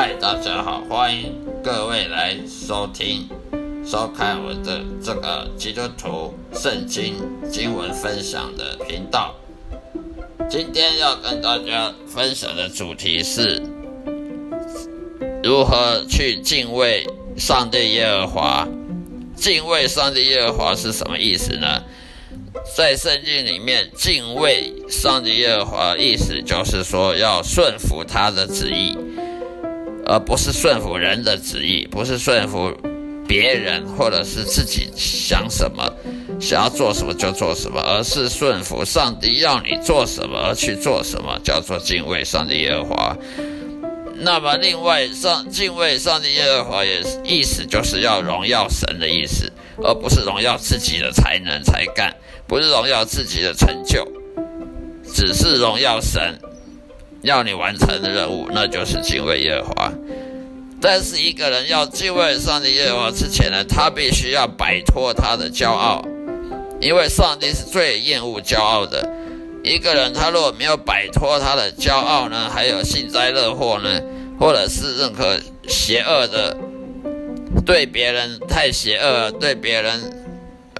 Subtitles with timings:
[0.00, 3.28] 嗨，大家好，欢迎各位来收听、
[3.84, 7.16] 收看我的这个基督徒圣经
[7.50, 9.34] 经文分享的频道。
[10.48, 13.60] 今天要跟大家分享的主题是
[15.42, 17.04] 如何去敬畏
[17.36, 18.68] 上帝耶和华。
[19.34, 21.82] 敬畏上帝耶和华是什么意思呢？
[22.76, 28.96] 在圣经里面，敬畏上帝耶和华意思就是说要顺服他的旨意。
[30.08, 32.72] 而不是顺服人的旨意，不是顺服
[33.26, 35.84] 别人，或者是自己想什么，
[36.40, 43.16] 想要做什么就做什么，而是顺服上帝要你做什么而去做什么，叫做敬畏上帝耶和华。
[44.20, 49.52] 那么，另外上敬畏上帝耶和华也意思就是要荣耀神的意思，
[49.84, 52.16] 而不是荣耀自己的才能才干，
[52.46, 54.08] 不是荣耀自己的成就，
[55.12, 56.36] 只是荣耀神。
[57.28, 59.92] 要你完成的任务，那就是敬畏耶和华。
[60.80, 66.02] 但是一个人要敬畏上帝耶和华之前呢，他必须要摆脱他的骄傲，
[66.80, 69.06] 因为上帝是最厌恶骄傲的。
[69.62, 74.00] 一个人他如果没有摆脱他的骄傲呢，还有幸灾乐祸呢，
[74.40, 75.36] 或者是任何
[75.68, 76.56] 邪恶的，
[77.66, 80.00] 对别人太邪恶，对别人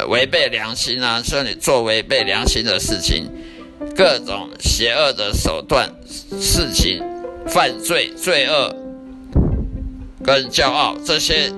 [0.08, 3.28] 违背良心啊，说你做违背良心的事情。
[3.96, 5.92] 各种邪恶的手段、
[6.40, 7.02] 事情、
[7.46, 8.74] 犯罪、罪恶
[10.24, 11.52] 跟骄傲，这些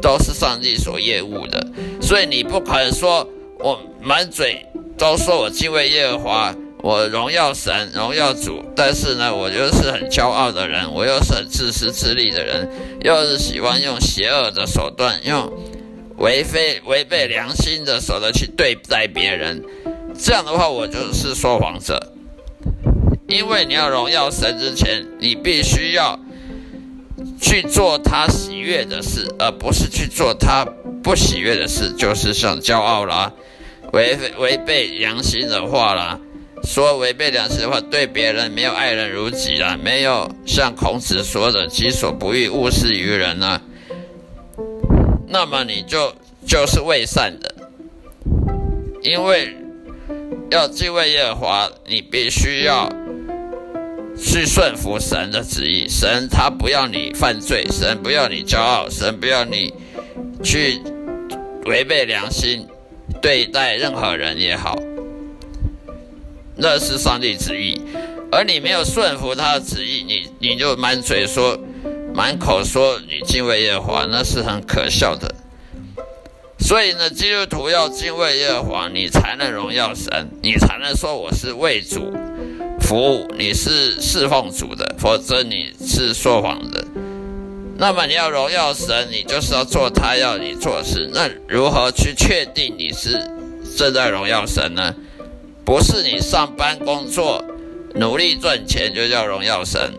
[0.00, 1.66] 都是上帝所厌恶的。
[2.00, 3.28] 所以你不可能说
[3.58, 4.66] 我满嘴
[4.98, 12.68] 都说我敬畏耶和华，我荣耀神、荣耀主，但是呢，我又是很骄傲的人，我又是很自私自利的人，
[13.02, 15.52] 又是喜欢用邪恶的手段、用
[16.18, 19.62] 违背违背良心的手段去对待别人。
[20.18, 22.12] 这样的话，我就是说谎者。
[23.26, 26.18] 因为你要荣耀神之前，你必须要
[27.40, 30.66] 去做他喜悦的事，而不是去做他
[31.02, 31.90] 不喜悦的事。
[31.96, 33.32] 就是像骄傲啦，
[33.92, 36.20] 违违背良心的话啦，
[36.62, 43.60] 说违背良心的话，对别人没有爱人如己啦，没有像孔子说的“己所不欲，勿施于人”啊，
[45.28, 46.14] 那么你就
[46.46, 47.54] 就是未善的，
[49.02, 49.56] 因为。
[50.54, 52.88] 要敬畏耶和华，你必须要
[54.16, 55.88] 去顺服神的旨意。
[55.88, 59.74] 神他不要你犯罪，神不要你骄傲，神不要你
[60.44, 60.80] 去
[61.66, 62.68] 违背良心
[63.20, 64.78] 对待任何人也好，
[66.54, 67.80] 那是上帝旨意。
[68.30, 71.58] 而你没有顺服他的旨意，你你就满嘴说、
[72.14, 75.34] 满口说你敬畏耶和华，那是很可笑的。
[76.64, 82.10] 所以呢，基督徒要敬畏耶和华，你才能荣耀神，你才能说我是为主
[82.80, 86.82] 服务，你是侍奉主的，否则你是说谎的。
[87.76, 91.06] 那么你要荣耀神，你就是要做他要你做事。
[91.12, 93.12] 那如何去确定你是
[93.76, 94.94] 正在荣耀神呢？
[95.66, 97.44] 不是你上班工作
[97.94, 99.92] 努力赚钱就叫荣耀神，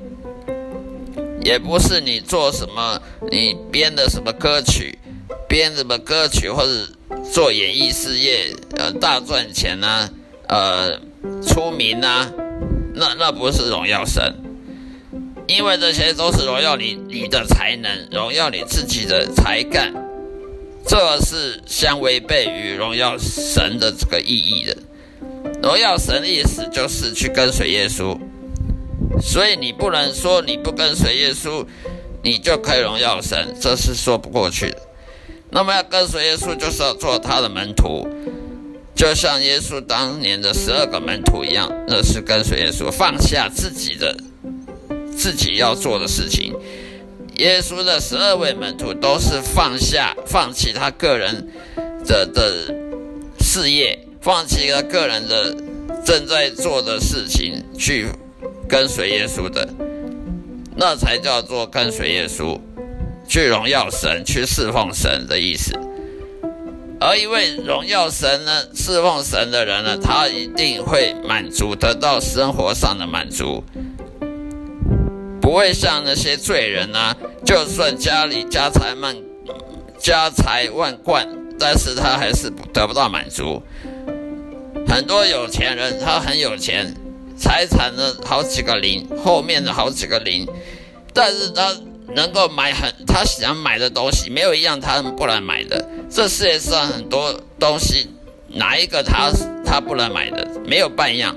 [1.43, 2.99] 也不是你做什么
[3.31, 4.97] 你编的什么歌曲。
[5.47, 6.89] 编什么歌曲或者
[7.31, 10.09] 做演艺事业，呃，大赚钱呐，
[10.47, 10.99] 呃，
[11.45, 12.31] 出名呐，
[12.93, 14.35] 那那不是荣耀神，
[15.47, 19.93] 因为这些都是荣耀你你的才能，荣耀你自己的才干，
[20.87, 24.77] 这是相违背于荣耀神的这个意义的。
[25.61, 28.17] 荣耀神的意思就是去跟随耶稣，
[29.21, 31.65] 所以你不能说你不跟随耶稣，
[32.23, 34.77] 你就可以荣耀神，这是说不过去的。
[35.55, 38.05] 那么要跟随耶稣，就是要做他的门徒，
[38.93, 44.17] 就像耶稣当年的十二个门徒一样，那是跟随耶稣，放下自己的
[45.15, 46.53] 自己要做的事情。
[47.37, 51.49] 耶稣的十二位门徒都是放下、放弃他个人
[52.05, 52.75] 的的
[53.39, 55.55] 事业，放弃他个人的
[56.05, 58.07] 正在做的事情，去
[58.67, 59.69] 跟随耶稣的，
[60.75, 62.59] 那才叫做跟随耶稣。
[63.27, 65.73] 去荣耀神，去侍奉神的意思。
[66.99, 73.63] 而一位荣耀神呢，侍奉神的人呢，他一定会满足，得到生活上的满足，
[75.41, 79.15] 不会像那些罪人呢，就算家里家财万
[79.99, 81.27] 家财万贯，
[81.59, 83.61] 但是他还是得不到满足。
[84.87, 86.95] 很多有钱人，他很有钱，
[87.37, 90.47] 财产呢好几个零，后面的好几个零，
[91.13, 91.75] 但是他。
[92.13, 95.87] 能够买很他想买的东西，没有一样他不能买的。
[96.09, 98.09] 这世界上很多东西，
[98.49, 99.31] 哪一个他
[99.65, 100.47] 他不能买的？
[100.65, 101.35] 没有半样，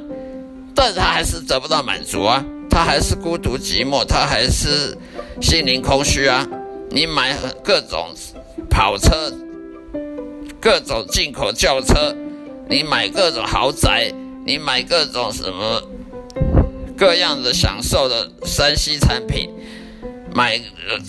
[0.74, 2.44] 但是他还是得不到满足啊！
[2.70, 4.96] 他还是孤独寂寞，他还是
[5.40, 6.46] 心灵空虚啊。
[6.90, 8.14] 你买各种
[8.70, 9.32] 跑车，
[10.60, 12.14] 各种进口轿车，
[12.68, 14.12] 你买各种豪宅，
[14.46, 15.82] 你买各种什么
[16.96, 19.50] 各样的享受的山西产品，
[20.38, 20.56] 买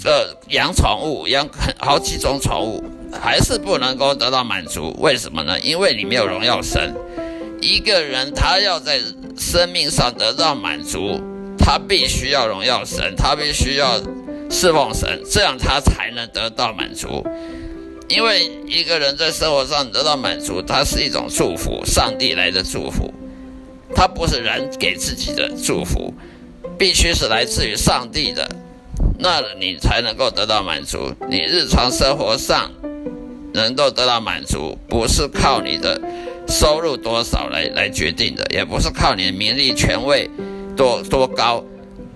[0.06, 1.48] 呃养宠物，养
[1.78, 2.84] 好几种宠物，
[3.22, 4.92] 还是不能够得到满足。
[5.00, 5.60] 为什么呢？
[5.60, 6.96] 因为你没有荣耀神。
[7.62, 9.00] 一个人他要在
[9.38, 11.22] 生命上得到满足，
[11.60, 14.02] 他必须要荣耀神，他必须要。
[14.52, 17.24] 侍奉神，这样他才能得到满足。
[18.08, 23.14] 因为一个人在生活上得到满足，它是一种祝福，上帝来的祝福，
[23.96, 26.12] 它不是人给自己的祝福，
[26.80, 28.50] 必须是来自于上帝的，
[29.20, 31.14] 那你才能够得到满足。
[31.30, 32.72] 你日常生活上
[33.54, 36.02] 能够得到满足，不是靠你的
[36.48, 40.30] 收入多少来来决定的，也不是靠你的名利权位
[40.76, 41.64] 多多高。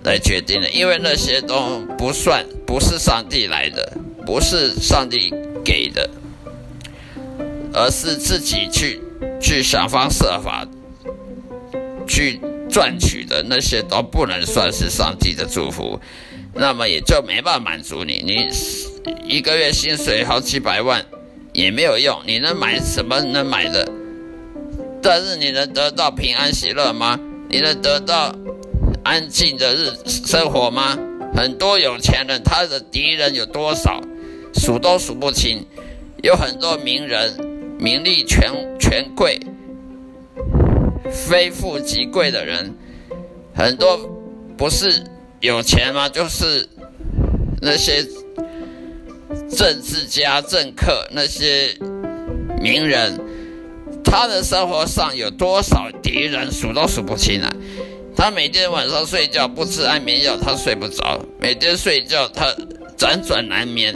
[0.06, 5.34] 来决定的，因为那些都不算，不是上帝来的，不是上帝
[5.64, 6.10] 给的，
[7.74, 9.00] 而是自己去
[9.40, 10.68] 去想方设法
[12.06, 12.38] 去
[12.70, 15.98] 赚取的那些都不能算是上帝的祝福，
[16.54, 18.24] 那么也就没办法满足你。
[18.26, 18.50] 你
[19.28, 21.06] 一个月薪水好几百万
[21.52, 23.88] 也没有用，你能买什么能买的？
[25.02, 27.20] 但是你能得到平安喜乐吗？
[27.50, 28.34] 你能得到？
[29.06, 30.98] 安静的日生活吗？
[31.36, 34.02] 很多有钱人，他的敌人有多少，
[34.54, 35.66] 数都数不清。
[36.22, 37.36] 有很多名人，
[37.78, 38.50] 名利权
[38.80, 39.38] 权贵，
[41.12, 42.74] 非富即贵的人，
[43.54, 43.98] 很多
[44.56, 45.04] 不是
[45.44, 46.07] 有钱吗？
[46.07, 46.66] 就是
[47.62, 48.01] 那些
[49.51, 51.78] 政治家、政客，那些
[52.62, 53.19] 名人，
[54.06, 57.54] 他的生活上有多少敌人，数都数不清啊。
[58.16, 61.19] 他每天晚上睡觉不吃安眠药，他睡不着。
[61.42, 62.56] 每天睡觉他
[62.98, 63.94] 辗转难眠，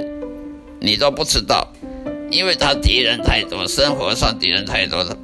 [0.82, 1.72] 你都不知道，
[2.30, 5.18] 因为他敌人太多，生活上敌人太多了。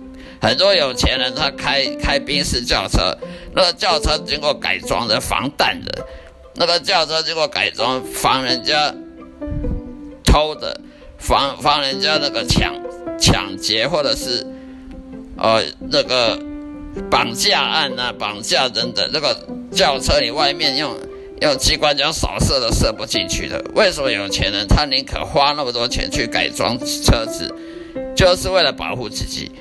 [0.43, 3.17] 很多有钱人他开开宾士轿车，
[3.55, 6.05] 那个轿车经过改装的防弹的，
[6.55, 8.93] 那个轿车经过改装防人家
[10.25, 10.81] 偷的，
[11.17, 12.75] 防防人家那个抢
[13.17, 14.45] 抢劫或者是
[15.37, 16.37] 呃那个。
[17.09, 19.35] 绑架案啊，绑架等等，那个
[19.71, 20.95] 轿车你外面用
[21.41, 23.59] 用机关枪扫射都射不进去的。
[23.73, 27.51] 为什么有钱人他宁可花那么多钱去改装车子，
[28.15, 29.51] 就是为了保护自己？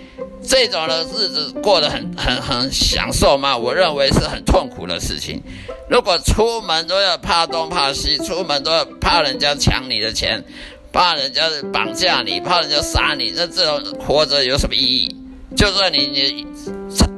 [0.47, 3.57] 这种的日子过得很很很享受吗？
[3.57, 5.43] 我认为是很痛苦的事情。
[5.89, 10.45] 如果出门都要怕东怕西，出门都要怕人家抢你的钱，
[10.93, 11.43] 怕人家
[11.73, 15.17] 绑架你，怕人家杀你，那这种活着有什么意义？
[15.57, 16.47] 就算你你。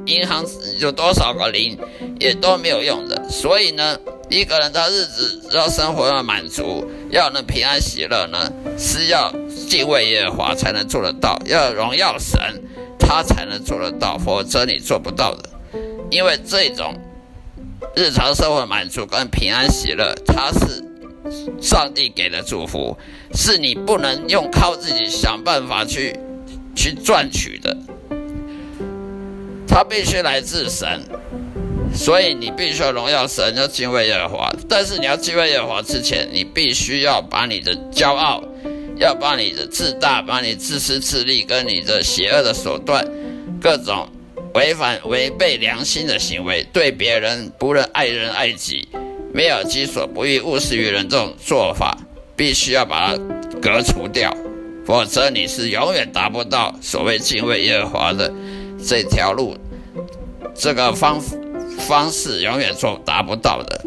[0.07, 0.45] 银行
[0.81, 1.79] 有多少个零，
[2.21, 3.27] 也都没有用的。
[3.31, 3.99] 所以呢，
[4.29, 9.35] 一个人的日子要生活要满足，要能平安喜乐呢，是要
[9.67, 12.39] 敬畏耶和华才能做得到，要荣耀神，
[13.07, 15.51] 他才能做得到，否则你做不到的。
[16.11, 16.95] 因为这种
[17.95, 20.83] 日常生活满足跟平安喜乐，它是
[21.61, 22.97] 上帝给的祝福，
[23.35, 26.17] 是你不能用靠自己想办法去
[26.75, 27.77] 去赚取的。
[29.67, 31.03] 他必须来自神，
[31.93, 34.53] 所以你必须要荣耀神，要敬畏耶和华。
[34.69, 38.45] 但是你要敬畏耶和华之前，你必须要把你的骄傲，
[38.97, 43.07] 要把你的自大，把你自私自利跟你的邪恶的手段，
[43.61, 44.09] 各种
[44.55, 48.89] 违反违背良心的行为，对别人不能爱人爱己，
[49.33, 51.99] 没有己所不欲，勿施于人这种做法，
[52.37, 53.19] 必须要把它
[53.61, 54.37] 革除掉，
[54.87, 58.33] 否则你是永远达不到所谓敬畏耶和华的。
[58.87, 59.57] 这条路，
[60.55, 61.19] 这个方
[61.79, 63.85] 方式永远做达不到的。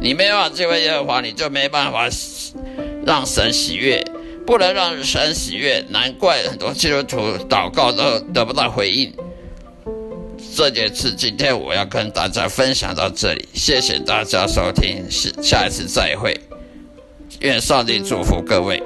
[0.00, 2.08] 你没办法敬畏耶和华，你就没办法
[3.06, 4.04] 让神喜悦，
[4.46, 7.16] 不能让神喜悦，难怪很多基督徒
[7.48, 9.12] 祷告都得不到回应。
[10.54, 16.38] 这件事今天我要跟大家分享到这里，谢谢大家收听，下下一次再会，
[17.40, 18.82] 愿上帝祝福各位。